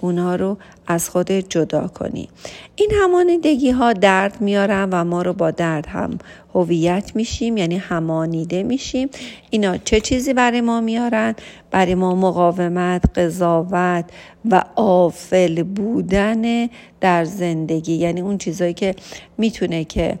اونا 0.00 0.36
رو 0.36 0.56
از 0.86 1.10
خودت 1.10 1.48
جدا 1.48 1.88
کنی. 1.88 2.28
این 2.76 2.90
همانیدگی 3.02 3.70
ها 3.70 3.92
درد 3.92 4.40
میارن 4.40 4.88
و 4.92 5.04
ما 5.04 5.22
رو 5.22 5.32
با 5.32 5.50
درد 5.50 5.86
هم 5.86 6.18
هویت 6.54 7.12
میشیم 7.14 7.56
یعنی 7.56 7.76
همانیده 7.76 8.62
میشیم. 8.62 9.08
اینا 9.50 9.76
چه 9.76 10.00
چیزی 10.00 10.34
برای 10.34 10.60
ما 10.60 10.80
میارن؟ 10.80 11.34
برای 11.70 11.94
ما 11.94 12.14
مقاومت 12.14 13.18
قضاوت 13.18 14.04
و 14.50 14.64
آفل 14.76 15.62
بودن 15.62 16.68
در 17.00 17.24
زندگی. 17.24 17.94
یعنی 17.94 18.20
اون 18.20 18.38
چیزایی 18.38 18.74
که 18.74 18.94
می‌تونه 19.38 19.84
که 19.84 20.18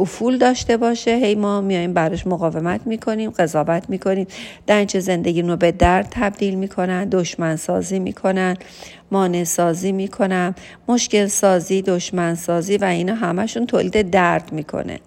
افول 0.00 0.38
داشته 0.38 0.76
باشه. 0.76 1.16
هی 1.16 1.34
ما 1.34 1.60
میایم 1.60 1.92
براش 1.92 2.26
مقاومت 2.26 2.80
می‌کنیم 2.86 3.30
قضاوت 3.30 3.90
می‌کنیم. 3.90 4.26
در 4.66 4.84
چه 4.84 5.00
زندگی 5.00 5.42
رو 5.42 5.56
به 5.56 5.72
درد 5.72 6.08
تبدیل 6.10 6.54
می‌کنن 6.54 7.04
دشمن 7.04 7.56
سازی 7.56 7.98
می‌کنن. 7.98 8.56
مانع 9.10 9.44
سازی 9.44 9.92
می‌کنن 9.92 10.54
مشکل 10.88 11.26
سازی 11.26 11.82
دشمن 11.82 12.34
سازی 12.34 12.76
و 12.76 12.84
اینا 12.84 13.14
همشون 13.14 13.66
تولید 13.66 14.10
درد 14.10 14.52
می‌کنه. 14.52 15.00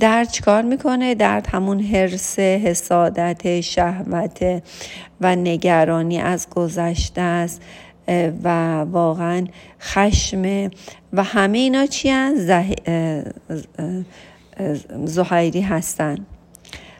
درد 0.00 0.30
چکار 0.30 0.62
می‌کنه؟ 0.62 1.14
درد 1.14 1.46
همون 1.46 1.80
حرس، 1.80 2.38
حسادت، 2.38 3.60
شهوت 3.60 4.62
و 5.20 5.36
نگرانی 5.36 6.18
از 6.18 6.50
گذشته 6.50 7.20
است 7.20 7.62
و 8.44 8.78
واقعا 8.80 9.46
خشم. 9.80 10.70
و 11.12 11.22
همه 11.24 11.58
اینا 11.58 11.86
چی 11.86 12.10
زهیری 15.04 15.60
هستن. 15.60 16.16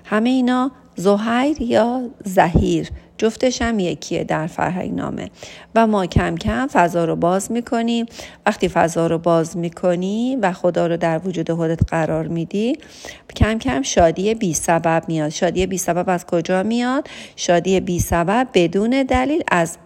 همه 0.04 0.30
اینا 0.30 0.70
زهیر 0.96 1.62
یا 1.62 2.02
زهیر؟ 2.24 2.90
جفتش 3.20 3.62
هم 3.62 3.78
یکیه 3.78 4.24
در 4.24 4.46
فرهنگ 4.46 4.94
نامه. 4.94 5.30
و 5.74 5.86
ما 5.86 6.06
کم 6.06 6.36
کم 6.36 6.66
فضا 6.72 7.04
رو 7.04 7.16
باز 7.16 7.52
می‌کنیم. 7.52 8.06
وقتی 8.46 8.68
فضا 8.68 9.06
رو 9.06 9.18
باز 9.18 9.56
می‌کنی 9.56 10.38
و 10.42 10.52
خدا 10.52 10.86
رو 10.86 10.96
در 10.96 11.20
وجود 11.24 11.52
خودت 11.52 11.80
قرار 11.88 12.26
میدی 12.28 12.78
کم 13.36 13.58
کم 13.58 13.82
شادی 13.82 14.34
بی 14.34 14.54
سبب 14.54 15.02
میاد. 15.08 15.28
شادی 15.28 15.66
بی 15.66 15.78
سبب 15.78 16.04
از 16.08 16.26
کجا 16.26 16.62
میاد؟ 16.62 17.08
شادی 17.36 17.80
بی 17.80 17.98
سبب 17.98 18.48
بدون 18.54 18.90
دلیل 19.08 19.42
از 19.50 19.78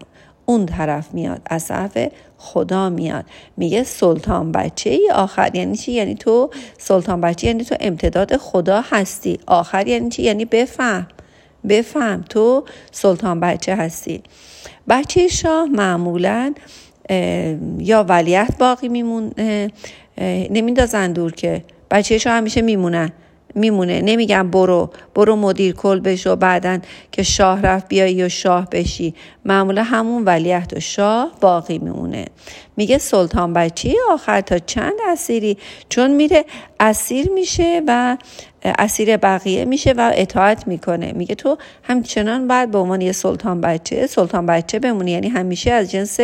اون 0.47 0.67
طرف 0.67 1.15
میاد. 1.15 1.41
از 1.47 1.69
طرف 1.69 1.99
خدا 2.39 2.91
میاد. 2.91 3.25
میگه 3.57 3.83
سلطان 3.83 4.53
بچه 4.53 4.91
ای 4.91 5.11
آخر. 5.15 5.51
یعنی 5.55 5.77
چی؟ 5.77 5.93
یعنی 5.93 6.15
تو 6.15 6.51
سلطان 6.79 7.21
بچه 7.21 7.47
یعنی 7.47 7.65
تو 7.65 7.77
امتداد 7.81 8.37
خدا 8.37 8.83
هستی. 8.91 9.39
آخر 9.47 9.87
یعنی 9.87 10.09
چی؟ 10.09 10.23
یعنی 10.23 10.45
بفهم. 10.45 11.07
بفهم 11.69 12.25
تو 12.29 12.65
سلطان 12.91 13.41
بچه 13.41 13.77
هستی. 13.77 14.23
بچه 14.89 15.29
شاه 15.29 15.65
معمولا 15.65 16.55
یا 17.79 18.05
ولیت 18.09 18.59
باقی 18.59 18.89
میمونه 18.89 19.71
نمیندازن 20.51 21.13
دور 21.13 21.33
که 21.33 21.65
بچه 21.91 22.19
شاه 22.19 22.33
همیشه 22.33 22.63
میمونن. 22.63 23.13
میمونه. 23.55 24.01
نمیگم 24.01 24.51
برو 24.51 24.91
برو 25.15 25.37
مدیر 25.37 25.75
کل 25.75 26.01
بشو 26.01 26.37
بعدا 26.37 26.79
که 27.13 27.23
شاه 27.23 27.63
رفت 27.63 27.89
بیایی 27.89 28.23
و 28.23 28.29
شاه 28.29 28.69
بشی. 28.71 29.15
معمولا 29.45 29.83
همون 29.83 30.25
ولیعت 30.25 30.77
و 30.77 30.81
شاه 30.81 31.33
باقی 31.41 31.79
میمونه. 31.79 32.25
میگه 32.77 32.99
سلطان 32.99 33.53
بچی 33.53 33.97
آخر 34.11 34.41
تا 34.41 34.59
چند 34.59 34.93
اسیری؟ 35.09 35.59
چون 35.89 36.11
میره 36.11 36.45
اسیر 36.81 37.31
میشه 37.31 37.83
و 37.87 38.17
اسیر 38.65 39.17
بقیه 39.17 39.65
میشه 39.65 39.93
و 39.93 40.13
اطاعت 40.15 40.69
می‌کنه. 40.69 41.13
میگه 41.13 41.35
تو 41.35 41.57
همچنان 41.83 42.49
باید 42.49 42.71
به 42.71 42.79
عنوان 42.79 43.01
یه 43.01 43.13
سلطان 43.13 43.61
بچه 43.61 44.07
سلطان 44.07 44.47
بچه 44.47 44.79
بمونی. 44.79 45.11
یعنی 45.11 45.29
همیشه 45.29 45.71
از 45.71 45.91
جنس 45.91 46.19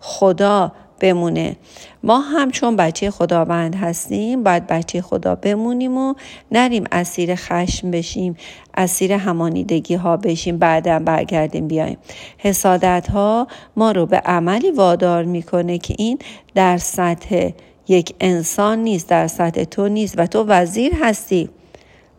خدا 0.00 0.72
بمونه. 1.00 1.56
ما 2.02 2.18
هم 2.20 2.50
چون 2.50 2.76
بچه 2.76 3.10
خداوند 3.10 3.74
هستیم 3.74 4.42
باید 4.42 4.66
بچه 4.66 5.02
خدا 5.02 5.34
بمونیم 5.34 5.98
و 5.98 6.14
نریم 6.52 6.84
اسیر 6.92 7.34
خشم 7.34 7.90
بشیم 7.90 8.36
اسیر 8.76 9.12
همانیدگی 9.12 9.94
ها 9.94 10.16
بشیم 10.16 10.58
بعدا 10.58 10.98
برگردیم 10.98 11.68
بیایم. 11.68 11.98
حسادت 12.38 13.10
ها 13.10 13.46
ما 13.76 13.92
رو 13.92 14.06
به 14.06 14.16
عملی 14.16 14.70
وادار 14.70 15.24
می‌کنه 15.24 15.78
که 15.78 15.94
این 15.98 16.18
در 16.54 16.78
سطح 16.78 17.50
یک 17.88 18.14
انسان 18.20 18.78
نیست 18.78 19.08
در 19.08 19.26
سطح 19.26 19.64
تو 19.64 19.88
نیست 19.88 20.14
و 20.18 20.26
تو 20.26 20.44
وزیر 20.44 20.92
هستی. 21.02 21.50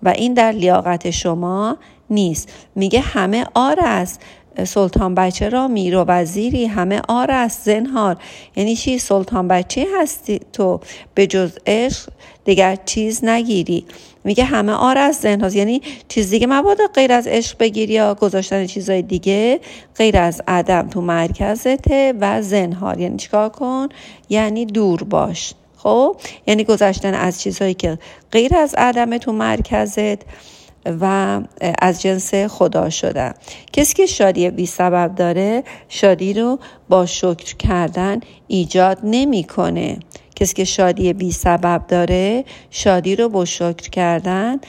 و 0.06 0.10
این 0.10 0.34
در 0.34 0.52
لیاقت 0.52 1.12
شما 1.12 1.78
نیست. 2.10 2.54
میگه 2.76 3.00
همه 3.00 3.46
آر 3.54 3.80
است. 3.82 4.22
سلطان 4.64 5.16
بچه 5.16 5.50
را 5.50 5.68
میر 5.68 6.04
وزیری 6.08 6.66
همه 6.66 7.02
آر 7.08 7.32
است. 7.32 7.66
زنهار. 7.66 8.18
یعنی 8.56 8.76
چی؟ 8.76 9.00
سلطان 9.00 9.48
بچه 9.48 9.88
هستی 10.02 10.40
تو. 10.54 10.80
به 11.14 11.28
جز 11.28 11.52
عشق 11.68 12.10
دیگر 12.46 12.78
چیز 12.86 13.24
نگیری. 13.24 13.86
میگه 14.24 14.44
همه 14.44 14.72
آر 14.72 14.98
است. 14.98 15.22
زنهار. 15.22 15.56
یعنی 15.56 15.82
چیز 16.08 16.30
دیگه 16.30 16.48
مبادا 16.48 16.88
غیر 16.94 17.14
از 17.14 17.28
عشق 17.28 17.58
بگیری 17.60 17.94
یا 17.94 18.14
گذاشتن 18.14 18.66
چیزای 18.66 19.02
دیگه 19.02 19.60
غیر 19.96 20.18
از 20.18 20.42
عدم 20.48 20.90
تو 20.90 21.02
مرکزته 21.02 22.14
و 22.20 22.42
زنهار. 22.42 23.00
یعنی 23.00 23.18
چیکار 23.18 23.50
کن؟ 23.50 23.90
یعنی 24.30 24.66
دور 24.66 25.04
باش. 25.04 25.54
خب 25.86 26.16
یعنی 26.48 26.64
گذاشتن 26.64 27.14
از 27.14 27.42
چیزهایی 27.42 27.74
که 27.74 27.98
غیر 28.32 28.56
از 28.56 28.76
عدم 28.78 29.18
تو 29.18 29.32
مرکزت 29.32 30.22
و 31.02 31.42
از 31.80 32.02
جنس 32.02 32.34
خدا 32.34 32.90
شدن. 32.90 33.34
کسی 33.74 33.94
که 33.94 34.06
شادی 34.06 34.50
بی 34.50 34.66
سبب 34.66 35.16
داره 35.16 35.64
شادی 35.90 36.34
رو 36.34 36.60
با 36.90 37.06
شکر 37.06 37.56
کردن 37.56 38.20
ایجاد 38.48 39.00
نمی‌کنه. 39.04 40.00
کسی 40.36 40.54
که 40.54 40.64
شادی 40.64 41.14
بی 41.14 41.32
سبب 41.32 41.88
داره 41.88 42.46
شادی 42.70 43.16
رو 43.16 43.30
با 43.30 43.46
شکر 43.46 43.90
کردن 43.90 44.60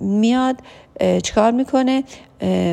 میاد 0.00 0.56
چکار 1.22 1.50
می‌کنه؟ 1.50 2.04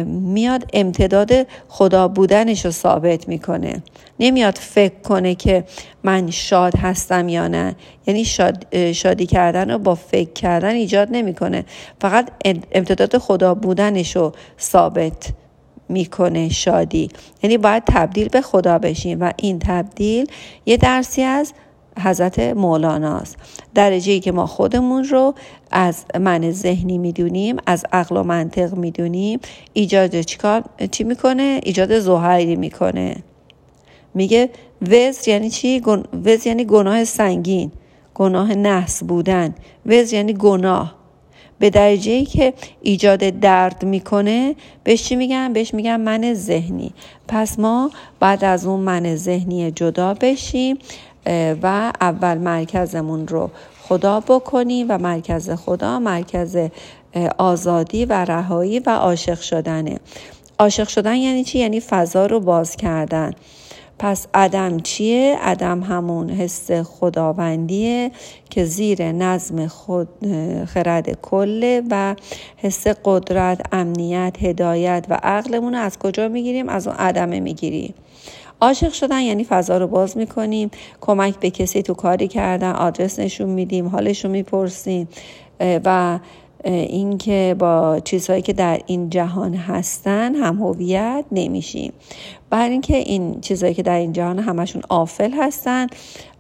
میاد 0.05 0.63
امتداد 0.73 1.31
خدا 1.67 2.07
بودنش 2.07 2.65
رو 2.65 2.71
ثابت 2.71 3.27
می‌کنه. 3.27 3.83
نمیاد 4.19 4.57
فکر 4.57 4.99
کنه 5.03 5.35
که 5.35 5.63
من 6.03 6.31
شاد 6.31 6.75
هستم 6.75 7.29
یا 7.29 7.47
نه. 7.47 7.75
یعنی 8.07 8.25
شاد 8.25 8.75
شادی 8.91 9.25
کردن 9.25 9.71
رو 9.71 9.77
با 9.77 9.95
فکر 9.95 10.33
کردن 10.33 10.69
ایجاد 10.69 11.07
نمی‌کنه. 11.11 11.65
فقط 12.01 12.29
امتداد 12.71 13.17
خدا 13.17 13.53
بودنش 13.53 14.15
رو 14.15 14.31
ثابت 14.59 15.29
می‌کنه 15.89 16.49
شادی. 16.49 17.09
یعنی 17.43 17.57
باید 17.57 17.83
تبدیل 17.87 18.27
به 18.29 18.41
خدا 18.41 18.77
بشیم 18.77 19.21
و 19.21 19.31
این 19.37 19.59
تبدیل 19.59 20.27
یه 20.65 20.77
درسی 20.77 21.21
از 21.21 21.53
حضرت 21.99 22.39
مولاناست 22.39 23.37
درجه 23.75 24.11
ای 24.11 24.19
که 24.19 24.31
ما 24.31 24.45
خودمون 24.45 25.03
رو 25.03 25.33
از 25.71 26.05
من 26.19 26.51
ذهنی 26.51 26.97
می‌دونیم 26.97 27.57
از 27.65 27.85
عقل 27.91 28.17
و 28.17 28.23
منطق 28.23 28.73
می‌دونیم. 28.73 29.39
ایجاد 29.73 30.21
چیکار؟ 30.21 30.63
چی 30.91 31.03
می‌کنه؟ 31.03 31.59
ایجاد 31.63 31.99
زهری 31.99 32.55
می‌کنه. 32.55 33.15
میگه 34.13 34.49
وز 34.81 35.27
یعنی 35.27 35.49
چی؟ 35.49 35.81
وز 36.25 36.47
یعنی 36.47 36.65
گناه 36.65 37.03
سنگین 37.03 37.71
گناه 38.15 38.55
نحس 38.55 39.03
بودن. 39.03 39.55
وز 39.85 40.13
یعنی 40.13 40.33
گناه. 40.33 40.95
به 41.59 41.69
درجه 41.69 42.11
ای 42.11 42.25
که 42.25 42.53
ایجاد 42.81 43.19
درد 43.19 43.85
می‌کنه 43.85 44.55
بهش 44.83 45.03
چی 45.03 45.15
میگن؟ 45.15 45.53
بهش 45.53 45.73
میگن 45.73 46.01
من 46.01 46.33
ذهنی. 46.33 46.91
پس 47.27 47.59
ما 47.59 47.91
بعد 48.19 48.43
از 48.43 48.65
اون 48.65 48.79
من 48.79 49.15
ذهنی 49.15 49.71
جدا 49.71 50.13
بشیم. 50.13 50.77
و 51.61 51.93
اول 52.01 52.37
مرکزمون 52.37 53.27
رو 53.27 53.49
خدا 53.81 54.19
بکنیم 54.19 54.85
و 54.89 54.97
مرکز 54.97 55.49
خدا 55.49 55.99
مرکز 55.99 56.57
آزادی 57.37 58.05
و 58.05 58.13
رهایی 58.13 58.79
و 58.79 58.89
عاشق 58.89 59.39
شدنه 59.39 59.99
عاشق 60.59 60.87
شدن 60.87 61.15
یعنی 61.15 61.43
چی؟ 61.43 61.59
یعنی 61.59 61.79
فضا 61.79 62.25
رو 62.25 62.39
باز 62.39 62.75
کردن 62.75 63.31
پس 63.99 64.27
عدم 64.33 64.79
چیه؟ 64.79 65.37
عدم 65.41 65.83
همون 65.83 66.29
حس 66.29 66.71
خداوندیه 66.71 68.11
که 68.49 68.65
زیر 68.65 69.11
نظم 69.11 69.67
خود 69.67 70.07
خرد 70.65 71.21
کله 71.21 71.81
و 71.91 72.15
حس 72.57 72.87
قدرت، 72.87 73.61
امنیت، 73.71 74.35
هدایت 74.41 75.05
و 75.09 75.19
عقلمون 75.23 75.75
از 75.75 75.99
کجا 75.99 76.27
می‌گیریم؟ 76.27 76.69
از 76.69 76.87
اون 76.87 76.95
عدمه 76.95 77.39
می‌گیریم 77.39 77.93
عاشق 78.61 78.93
شدن 78.93 79.21
یعنی 79.21 79.43
فضا 79.43 79.77
رو 79.77 79.87
باز 79.87 80.17
می‌کنیم. 80.17 80.71
کمک 81.01 81.39
به 81.39 81.49
کسی 81.49 81.81
تو 81.81 81.93
کاری 81.93 82.27
کردن 82.27 82.71
آدرس 82.71 83.19
نشون 83.19 83.49
میدیم 83.49 83.87
حالش 83.87 84.25
رو 84.25 84.31
می‌پرسیم 84.31 85.07
و 85.59 86.19
اینکه 86.65 87.55
با 87.59 87.99
چیزهایی 88.03 88.41
که 88.41 88.53
در 88.53 88.81
این 88.85 89.09
جهان 89.09 89.53
هستن 89.53 90.35
هم 90.35 90.55
هویت 90.55 91.25
نمیشیم. 91.31 91.93
بر 92.49 92.69
اینکه 92.69 92.97
این 92.97 93.41
چیزهایی 93.41 93.75
که 93.75 93.83
در 93.83 93.97
این 93.97 94.13
جهان 94.13 94.39
همشون 94.39 94.81
آفل 94.89 95.31
هستن 95.31 95.87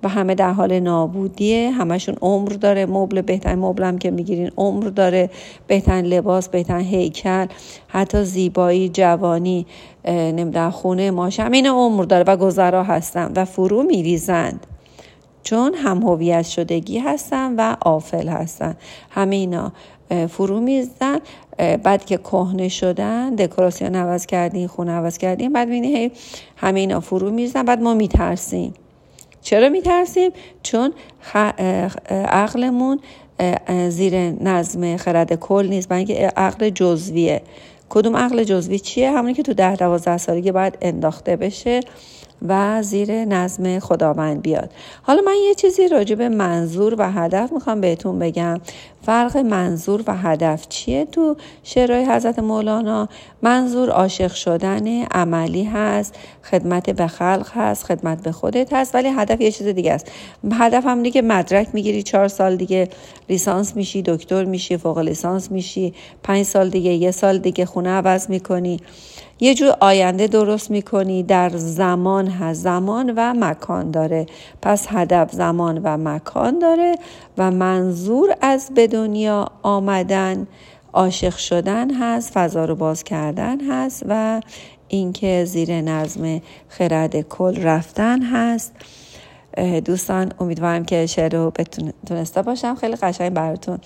و 0.03 0.09
همه 0.09 0.35
در 0.35 0.51
حال 0.51 0.79
نابودیه 0.79 1.71
همشون 1.71 2.15
عمر 2.21 2.49
داره. 2.49 2.85
مبل 2.85 3.21
بهترین 3.21 3.59
مبلم 3.59 3.97
که 3.97 4.11
می‌گیرین 4.11 4.51
عمر 4.57 4.83
داره. 4.83 5.29
بهترین 5.67 6.05
لباس 6.05 6.49
بهترین 6.49 6.85
هیکل 6.85 7.45
حتی 7.87 8.23
زیبایی 8.23 8.89
جوانی 8.89 9.65
نمی‌دونم 10.07 10.71
خونه 10.71 11.11
ماش 11.11 11.39
همین 11.39 11.67
عمر 11.67 12.03
داره 12.03 12.23
و 12.27 12.37
گذرا 12.37 12.83
هستن 12.83 13.31
و 13.35 13.45
فرو 13.45 13.83
میریزند. 13.83 14.67
چون 15.43 15.73
هم 15.73 16.03
هویت 16.03 16.41
شدگی 16.41 16.99
هستن 16.99 17.55
و 17.57 17.75
آفل 17.81 18.27
هستن. 18.27 18.75
همه 19.09 19.35
اینا. 19.35 19.73
فرو 20.29 20.59
می‌زدن 20.59 21.19
بعد 21.83 22.05
که 22.05 22.17
کهنه 22.17 22.67
شدن 22.67 23.35
دکوراسیون 23.35 23.95
عوض 23.95 24.25
کردیم 24.25 24.67
خونه 24.67 24.91
عوض 24.91 25.17
کردیم. 25.17 25.53
بعد 25.53 25.69
بینی 25.69 25.95
هی 25.95 26.11
همه 26.57 26.79
اینا 26.79 26.99
فرو 26.99 27.31
می‌زدن 27.31 27.63
بعد 27.63 27.81
ما 27.81 27.93
میترسیم. 27.93 28.73
چرا 29.41 29.69
میترسیم؟ 29.69 30.31
چون 30.63 30.93
عقلمون 32.09 32.99
زیر 33.89 34.15
نظم 34.17 34.97
خرد 34.97 35.33
کل 35.33 35.67
نیست. 35.69 35.91
اینکه 35.91 36.27
عقل 36.27 36.69
جزویه. 36.69 37.41
کدوم 37.89 38.17
عقل 38.17 38.43
جزوی 38.43 38.79
چیه؟ 38.79 39.11
همونی 39.11 39.33
که 39.33 39.43
تو 39.43 39.53
ده 39.53 39.75
دوازده 39.75 40.17
سالگی 40.17 40.51
باید 40.51 40.77
انداخته 40.81 41.35
بشه 41.35 41.79
و 42.47 42.81
زیر 42.83 43.25
نظم 43.25 43.79
خداوند 43.79 44.41
بیاد. 44.41 44.71
حالا 45.03 45.21
من 45.25 45.35
یه 45.47 45.55
چیزی 45.55 45.87
راجع 45.87 46.15
به 46.15 46.29
منظور 46.29 46.95
و 46.97 47.11
هدف 47.11 47.53
می‌خوام 47.53 47.81
بهتون 47.81 48.19
بگم. 48.19 48.59
فرق 49.05 49.37
منظور 49.37 50.03
و 50.07 50.17
هدف 50.17 50.67
چیه؟ 50.69 51.05
تو 51.05 51.35
شعرهای 51.63 52.05
حضرت 52.05 52.39
مولانا 52.39 53.09
منظور 53.41 53.89
عاشق 53.89 54.33
شدن 54.33 55.03
عملی 55.03 55.63
هست 55.63 56.15
خدمت 56.43 56.89
به 56.89 57.07
خلق 57.07 57.49
هست 57.53 57.83
خدمت 57.83 58.23
به 58.23 58.31
خودت 58.31 58.73
هست 58.73 58.95
ولی 58.95 59.09
هدف 59.09 59.41
یه 59.41 59.51
چیز 59.51 59.67
دیگه 59.67 59.93
است. 59.93 60.11
هدف 60.51 60.85
هم 60.85 61.03
دیگه 61.03 61.21
مدرک 61.21 61.67
می‌گیری 61.73 62.03
چهار 62.03 62.27
سال 62.27 62.55
دیگه 62.55 62.89
لیسانس 63.29 63.75
میشی 63.75 64.01
دکتر 64.01 64.43
میشی 64.45 64.77
فوق 64.77 64.97
لیسانس 64.97 65.51
میشی 65.51 65.93
پنج 66.23 66.43
سال 66.43 66.69
دیگه 66.69 66.91
یه 66.91 67.11
سال 67.11 67.37
دیگه 67.37 67.65
خونه 67.65 67.89
عوض 67.89 68.29
می‌کنی. 68.29 68.79
یه 69.39 69.53
جور 69.55 69.75
آینده 69.79 70.27
درست 70.27 70.71
می‌کنی. 70.71 71.23
در 71.23 71.49
زمان 71.55 72.27
هست. 72.27 72.61
زمان 72.61 73.13
و 73.15 73.33
مکان 73.33 73.91
داره. 73.91 74.25
پس 74.61 74.87
هدف 74.89 75.31
زمان 75.31 75.81
و 75.83 75.97
مکان 75.97 76.59
داره 76.59 76.95
و 77.37 77.51
منظور 77.51 78.35
از 78.41 78.71
به 78.75 78.87
دنیا 78.87 79.47
آمدن 79.63 80.47
عاشق 80.93 81.37
شدن 81.37 81.93
هست 81.93 82.31
فضا 82.33 82.65
رو 82.65 82.75
باز 82.75 83.03
کردن 83.03 83.61
هست 83.71 84.03
و 84.09 84.41
اینکه 84.87 85.45
زیر 85.45 85.81
نظم 85.81 86.41
خرد 86.69 87.21
کل 87.21 87.63
رفتن 87.63 88.21
هست. 88.21 88.73
دوستان 89.85 90.31
امیدوارم 90.39 90.85
که 90.85 91.05
شعر 91.05 91.35
رو 91.35 91.51
تونسته 92.07 92.41
باشم. 92.41 92.75
خیلی 92.75 92.95
قشنگ 92.95 93.33
براتون 93.33 93.79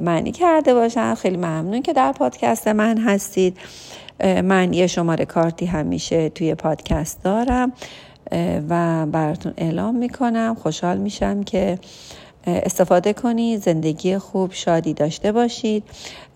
معنی 0.00 0.32
کرده 0.32 0.74
باشم. 0.74 1.14
خیلی 1.14 1.36
ممنون 1.36 1.82
که 1.82 1.92
در 1.92 2.12
پادکست 2.12 2.68
من 2.68 2.98
هستید. 2.98 3.56
من 4.20 4.72
یه 4.72 4.86
شماره 4.86 5.24
کارتی 5.24 5.66
همیشه 5.66 6.28
توی 6.28 6.54
پادکست 6.54 7.22
دارم 7.22 7.72
و 8.68 9.06
براتون 9.06 9.54
اعلام 9.56 9.94
می‌کنم. 9.94 10.56
خوشحال 10.62 10.98
میشم 10.98 11.42
که 11.42 11.78
استفاده 12.46 13.12
کنید 13.12 13.62
زندگی 13.62 14.18
خوب 14.18 14.52
شادی 14.52 14.94
داشته 14.94 15.32
باشید. 15.32 15.84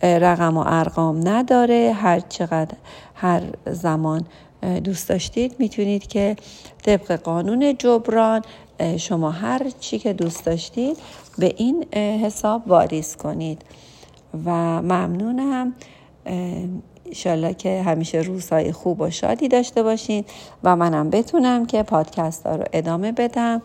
رقم 0.02 0.56
و 0.56 0.64
ارقام 0.66 1.28
نداره. 1.28 1.92
هر 1.96 2.20
چقدر 2.20 2.76
هر 3.14 3.42
زمان 3.66 4.24
دوست 4.84 5.08
داشتید 5.08 5.56
می‌تونید 5.58 6.06
که 6.06 6.36
طبق 6.82 7.12
قانون 7.12 7.76
جبران 7.78 8.42
شما 8.96 9.30
هر 9.30 9.66
چی 9.80 9.98
که 9.98 10.12
دوست 10.12 10.46
داشتید 10.46 10.96
به 11.38 11.54
این 11.56 11.94
حساب 11.94 12.62
واریز 12.66 13.16
کنید. 13.16 13.62
و 14.44 14.50
ممنونم. 14.82 15.74
ایشالله 17.08 17.54
که 17.54 17.82
همیشه 17.82 18.18
روزهای 18.18 18.72
خوب 18.72 19.00
و 19.00 19.10
شادی 19.10 19.48
داشته 19.48 19.82
باشین 19.82 20.24
و 20.64 20.76
منم 20.76 21.10
بتونم 21.10 21.66
که 21.66 21.82
پادکست 21.82 22.46
ها 22.46 22.56
رو 22.56 22.64
ادامه 22.72 23.12
بدم 23.12 23.62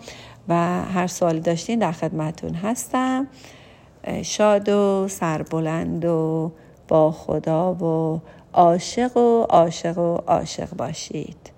و 0.47 0.56
هر 0.84 1.08
سوالی 1.08 1.39
داشتین 1.39 1.80
در 1.80 1.91
خدمتون 1.91 2.54
هستم. 2.54 3.27
شاد 4.23 4.69
و 4.69 5.08
سربلند 5.10 6.06
و 6.06 6.51
با 6.88 7.12
خدا 7.12 7.73
و 7.73 8.21
عاشق 8.54 9.17
و 9.17 9.43
عاشق 9.49 9.97
و 9.97 10.15
عاشق 10.27 10.69
باشید. 10.77 11.51